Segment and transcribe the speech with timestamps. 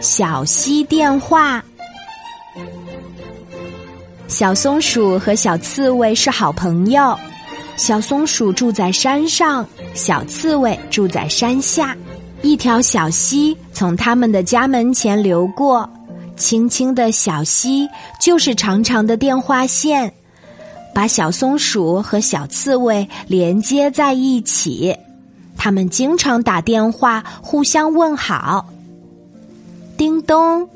[0.00, 1.64] 小溪电话。
[4.28, 7.16] 小松鼠和小刺猬是好朋友。
[7.76, 11.96] 小松鼠住在山上，小刺猬住在山下。
[12.42, 15.88] 一条小溪从他们的家门前流过，
[16.36, 17.88] 清清的小溪
[18.20, 20.12] 就是长长的电话线，
[20.94, 24.94] 把小松鼠和小刺猬连接在一起。
[25.56, 28.66] 他们经常打电话互相问好。
[29.96, 30.68] 叮咚，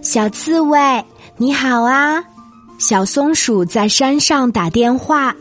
[0.00, 1.04] 小刺猬
[1.36, 2.22] 你好啊！
[2.78, 5.34] 小松鼠在山上打电话，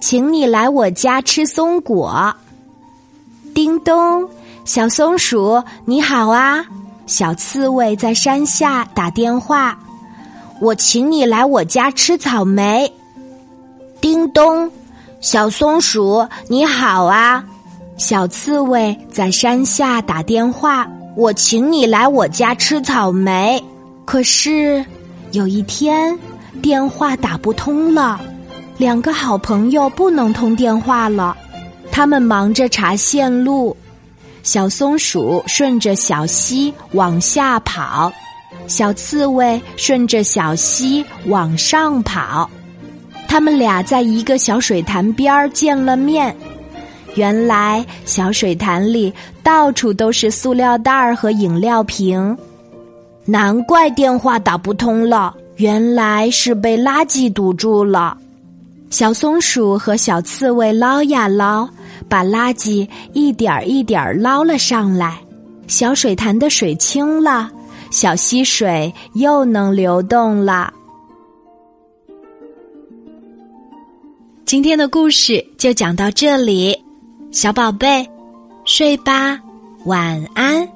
[0.00, 2.34] 请你来我家吃松果。
[3.54, 4.28] 叮咚，
[4.64, 6.64] 小松鼠你好啊！
[7.06, 9.78] 小刺猬在山下打电话，
[10.60, 12.92] 我请你来我家吃草莓。
[14.00, 14.68] 叮咚，
[15.20, 17.44] 小松鼠你好啊！
[17.96, 23.62] 小刺猬在山下打电话，我请你来我家吃草莓。
[24.04, 24.84] 可是
[25.32, 26.18] 有一天，
[26.60, 28.20] 电话打不通了，
[28.76, 31.36] 两个好朋友不能通电话了。
[31.90, 33.76] 他们忙着查线路。
[34.42, 38.12] 小松鼠顺着小溪往下跑，
[38.66, 42.50] 小刺猬顺着小溪往上跑。
[43.26, 46.36] 他们俩在一个小水潭边见了面。
[47.14, 49.12] 原来小水潭里
[49.42, 52.36] 到处都是塑料袋儿和饮料瓶，
[53.24, 55.34] 难怪电话打不通了。
[55.56, 58.18] 原来是被垃圾堵住了。
[58.90, 61.68] 小松鼠和小刺猬捞呀捞，
[62.08, 65.16] 把垃圾一点儿一点儿捞了上来。
[65.68, 67.50] 小水潭的水清了，
[67.90, 70.72] 小溪水又能流动了。
[74.44, 76.83] 今天的故事就讲到这里。
[77.34, 78.08] 小宝贝，
[78.64, 79.36] 睡吧，
[79.86, 80.68] 晚安。